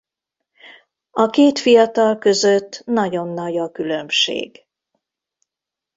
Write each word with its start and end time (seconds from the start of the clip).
A 1.11 1.25
két 1.29 1.59
fiatal 1.59 2.17
között 2.17 2.81
nagyon 2.85 3.27
nagy 3.27 3.57
a 3.57 3.71
különbség. 3.71 4.65